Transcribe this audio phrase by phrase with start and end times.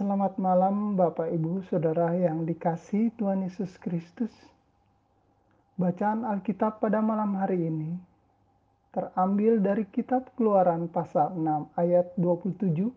[0.00, 4.32] Selamat malam Bapak Ibu Saudara yang dikasih Tuhan Yesus Kristus.
[5.76, 8.00] Bacaan Alkitab pada malam hari ini
[8.96, 12.88] terambil dari kitab Keluaran pasal 6 ayat 27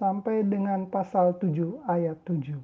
[0.00, 2.56] sampai dengan pasal 7 ayat 7.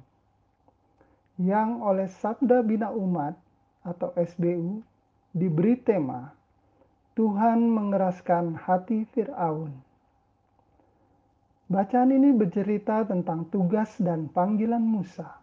[1.37, 3.37] Yang oleh Sabda Bina Umat
[3.85, 4.81] atau SBU
[5.37, 6.33] diberi tema
[7.13, 9.88] Tuhan mengeraskan hati Firaun.
[11.69, 15.37] Bacaan ini bercerita tentang tugas dan panggilan Musa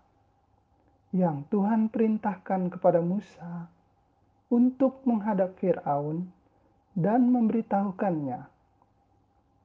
[1.15, 3.71] yang Tuhan perintahkan kepada Musa
[4.51, 6.27] untuk menghadap Firaun
[6.99, 8.43] dan memberitahukannya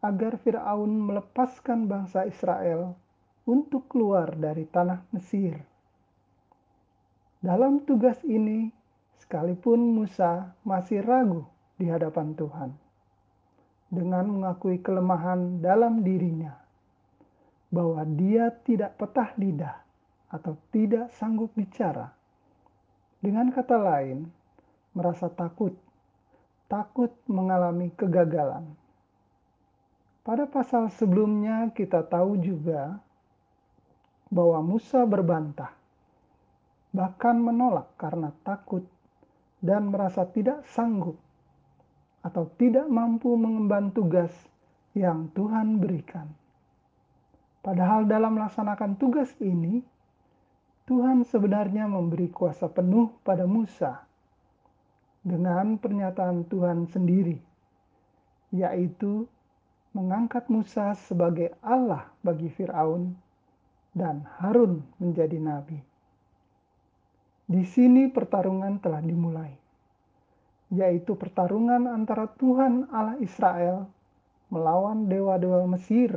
[0.05, 2.93] agar Firaun melepaskan bangsa Israel
[3.49, 5.57] untuk keluar dari tanah Mesir.
[7.41, 8.69] Dalam tugas ini,
[9.17, 11.41] sekalipun Musa masih ragu
[11.81, 12.80] di hadapan Tuhan
[13.91, 16.55] dengan mengakui kelemahan dalam dirinya,
[17.67, 19.75] bahwa dia tidak petah lidah
[20.31, 22.07] atau tidak sanggup bicara.
[23.19, 24.31] Dengan kata lain,
[24.95, 25.75] merasa takut,
[26.71, 28.63] takut mengalami kegagalan.
[30.23, 32.95] Pada pasal sebelumnya, kita tahu juga
[34.31, 35.75] bahwa Musa berbantah,
[36.95, 38.87] bahkan menolak karena takut
[39.59, 41.19] dan merasa tidak sanggup
[42.21, 44.31] atau tidak mampu mengemban tugas
[44.93, 46.29] yang Tuhan berikan.
[47.61, 49.85] Padahal dalam melaksanakan tugas ini,
[50.89, 54.01] Tuhan sebenarnya memberi kuasa penuh pada Musa
[55.21, 57.37] dengan pernyataan Tuhan sendiri,
[58.49, 59.29] yaitu
[59.93, 63.13] mengangkat Musa sebagai Allah bagi Firaun
[63.93, 65.77] dan Harun menjadi nabi.
[67.45, 69.60] Di sini pertarungan telah dimulai
[70.71, 73.91] yaitu pertarungan antara Tuhan Allah Israel
[74.47, 76.15] melawan dewa-dewa Mesir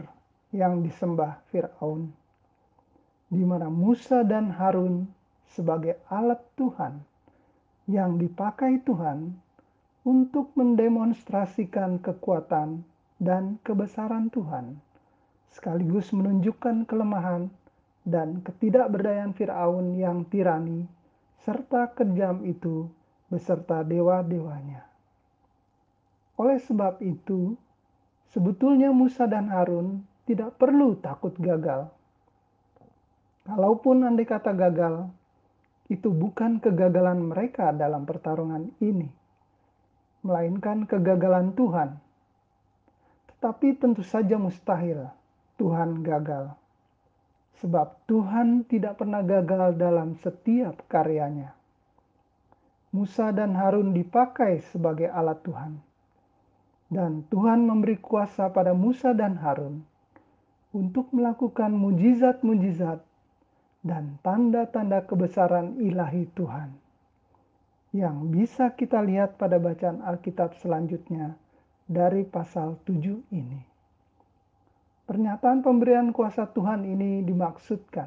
[0.55, 2.15] yang disembah Firaun,
[3.27, 5.11] di mana Musa dan Harun
[5.51, 7.03] sebagai alat Tuhan
[7.91, 9.35] yang dipakai Tuhan
[10.07, 12.87] untuk mendemonstrasikan kekuatan
[13.19, 14.79] dan kebesaran Tuhan,
[15.51, 17.51] sekaligus menunjukkan kelemahan
[18.07, 20.87] dan ketidakberdayaan Firaun yang tirani
[21.43, 22.87] serta kejam itu
[23.29, 24.85] beserta dewa-dewanya.
[26.35, 27.55] Oleh sebab itu,
[28.35, 31.87] sebetulnya Musa dan Harun tidak perlu takut gagal.
[33.45, 35.13] Kalaupun andai kata gagal,
[35.93, 39.07] itu bukan kegagalan mereka dalam pertarungan ini,
[40.25, 42.01] melainkan kegagalan Tuhan.
[43.29, 45.05] Tetapi tentu saja mustahil
[45.61, 46.57] Tuhan gagal.
[47.61, 51.53] Sebab Tuhan tidak pernah gagal dalam setiap karyanya.
[52.95, 55.83] Musa dan Harun dipakai sebagai alat Tuhan.
[56.87, 59.83] Dan Tuhan memberi kuasa pada Musa dan Harun
[60.71, 63.03] untuk melakukan mujizat-mujizat
[63.83, 66.71] dan tanda-tanda kebesaran ilahi Tuhan.
[67.91, 71.35] Yang bisa kita lihat pada bacaan Alkitab selanjutnya
[71.91, 72.95] dari pasal 7
[73.35, 73.59] ini.
[75.11, 78.07] Pernyataan pemberian kuasa Tuhan ini dimaksudkan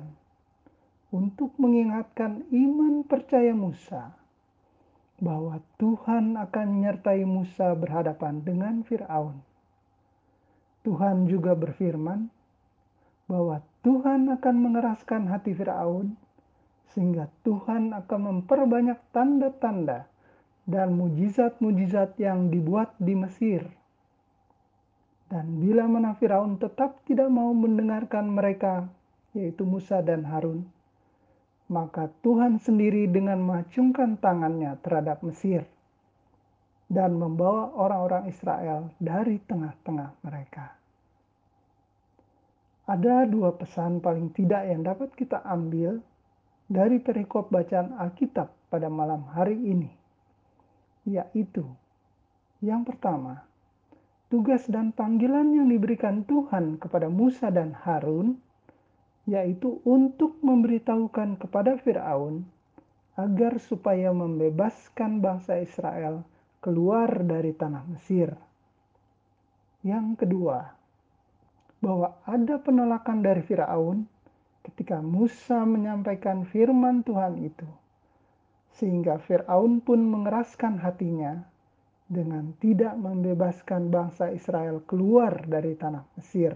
[1.11, 4.26] untuk mengingatkan iman percaya Musa
[5.17, 9.41] bahwa Tuhan akan menyertai Musa berhadapan dengan Firaun.
[10.85, 12.29] Tuhan juga berfirman
[13.27, 16.15] bahwa Tuhan akan mengeraskan hati Firaun
[16.93, 20.07] sehingga Tuhan akan memperbanyak tanda-tanda
[20.67, 23.67] dan mujizat-mujizat yang dibuat di Mesir.
[25.27, 28.87] Dan bila mana Firaun tetap tidak mau mendengarkan mereka,
[29.35, 30.63] yaitu Musa dan Harun,
[31.67, 35.67] maka Tuhan sendiri dengan mengacungkan tangannya terhadap Mesir
[36.87, 40.71] dan membawa orang-orang Israel dari tengah-tengah mereka.
[42.87, 45.99] Ada dua pesan paling tidak yang dapat kita ambil
[46.71, 49.91] dari perikop bacaan Alkitab pada malam hari ini,
[51.03, 51.67] yaitu
[52.63, 53.43] yang pertama,
[54.31, 58.39] tugas dan panggilan yang diberikan Tuhan kepada Musa dan Harun
[59.27, 62.47] yaitu untuk memberitahukan kepada Firaun
[63.19, 66.23] agar supaya membebaskan bangsa Israel
[66.63, 68.31] keluar dari tanah Mesir.
[69.83, 70.73] Yang kedua,
[71.83, 74.07] bahwa ada penolakan dari Firaun
[74.65, 77.67] ketika Musa menyampaikan firman Tuhan itu,
[78.79, 81.43] sehingga Firaun pun mengeraskan hatinya
[82.07, 86.55] dengan tidak membebaskan bangsa Israel keluar dari tanah Mesir.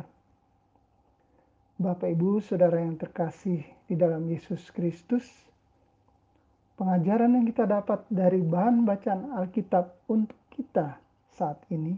[1.81, 5.25] Bapak Ibu, Saudara yang terkasih di dalam Yesus Kristus,
[6.77, 11.01] pengajaran yang kita dapat dari bahan bacaan Alkitab untuk kita
[11.33, 11.97] saat ini,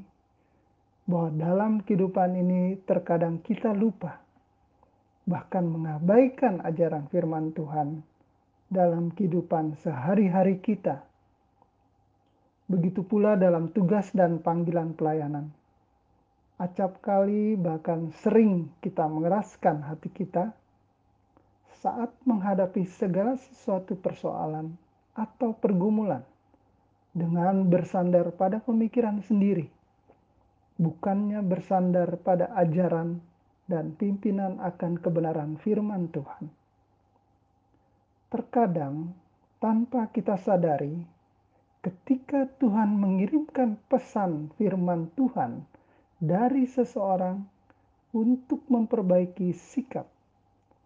[1.04, 4.24] bahwa dalam kehidupan ini terkadang kita lupa
[5.24, 8.04] bahkan mengabaikan ajaran firman Tuhan
[8.72, 11.04] dalam kehidupan sehari-hari kita.
[12.72, 15.52] Begitu pula dalam tugas dan panggilan pelayanan.
[16.64, 20.56] Acap kali bahkan sering kita mengeraskan hati kita
[21.84, 24.72] saat menghadapi segala sesuatu persoalan
[25.12, 26.24] atau pergumulan
[27.12, 29.68] dengan bersandar pada pemikiran sendiri,
[30.80, 33.20] bukannya bersandar pada ajaran
[33.68, 36.48] dan pimpinan akan kebenaran firman Tuhan.
[38.32, 39.12] Terkadang,
[39.60, 40.96] tanpa kita sadari,
[41.84, 45.73] ketika Tuhan mengirimkan pesan firman Tuhan
[46.24, 47.44] dari seseorang
[48.16, 50.08] untuk memperbaiki sikap,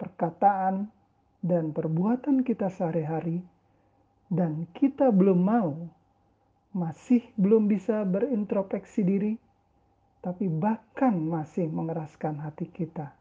[0.01, 0.89] perkataan,
[1.45, 3.45] dan perbuatan kita sehari-hari,
[4.33, 5.77] dan kita belum mau,
[6.73, 9.33] masih belum bisa berintrospeksi diri,
[10.25, 13.13] tapi bahkan masih mengeraskan hati kita.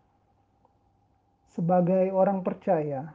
[1.52, 3.12] Sebagai orang percaya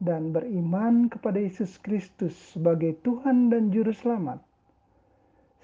[0.00, 4.40] dan beriman kepada Yesus Kristus sebagai Tuhan dan Juru Selamat,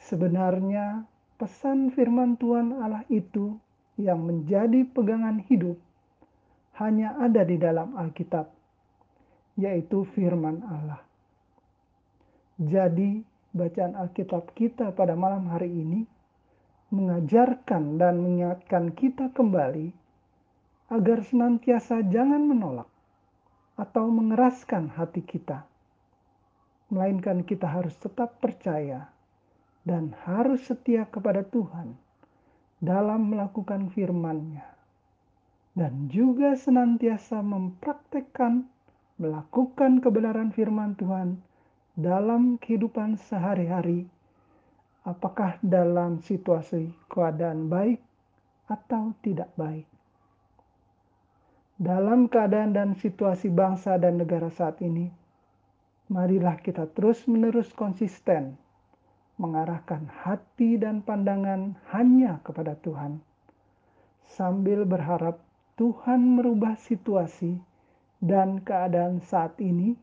[0.04, 3.58] sebenarnya pesan firman Tuhan Allah itu
[3.98, 5.78] yang menjadi pegangan hidup
[6.78, 8.50] hanya ada di dalam Alkitab,
[9.54, 11.02] yaitu firman Allah.
[12.58, 13.22] Jadi,
[13.54, 16.02] bacaan Alkitab kita pada malam hari ini
[16.90, 19.90] mengajarkan dan mengingatkan kita kembali
[20.90, 22.86] agar senantiasa jangan menolak
[23.74, 25.66] atau mengeraskan hati kita,
[26.90, 29.13] melainkan kita harus tetap percaya
[29.84, 31.92] dan harus setia kepada Tuhan
[32.80, 34.64] dalam melakukan firman-Nya,
[35.76, 38.68] dan juga senantiasa mempraktekkan
[39.20, 41.38] melakukan kebenaran firman Tuhan
[41.94, 44.10] dalam kehidupan sehari-hari
[45.04, 48.00] apakah dalam situasi keadaan baik
[48.66, 49.84] atau tidak baik.
[51.76, 55.10] Dalam keadaan dan situasi bangsa dan negara saat ini,
[56.08, 58.56] marilah kita terus-menerus konsisten
[59.36, 63.18] mengarahkan hati dan pandangan hanya kepada Tuhan,
[64.24, 65.42] sambil berharap
[65.74, 67.58] Tuhan merubah situasi
[68.22, 69.98] dan keadaan saat ini,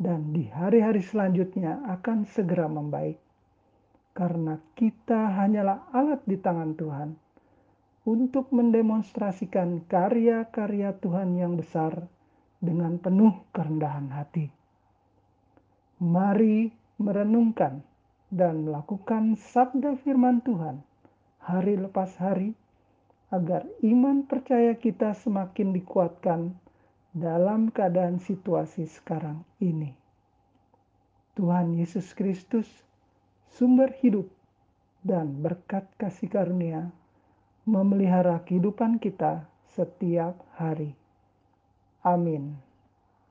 [0.00, 3.20] dan di hari-hari selanjutnya akan segera membaik
[4.20, 7.08] karena kita hanyalah alat di tangan Tuhan
[8.04, 12.04] untuk mendemonstrasikan karya-karya Tuhan yang besar
[12.58, 14.50] dengan penuh kerendahan hati.
[16.00, 17.84] Mari merenungkan
[18.30, 20.80] dan melakukan sabda firman Tuhan
[21.42, 22.54] hari lepas hari
[23.30, 26.54] agar iman percaya kita semakin dikuatkan
[27.14, 29.94] dalam keadaan situasi sekarang ini.
[31.34, 32.66] Tuhan Yesus Kristus
[33.50, 34.30] sumber hidup,
[35.00, 36.92] dan berkat kasih karunia
[37.64, 40.92] memelihara kehidupan kita setiap hari.
[42.04, 42.69] Amin.